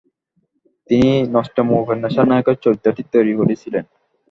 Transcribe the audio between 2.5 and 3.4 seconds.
চরিত্রটি তৈরি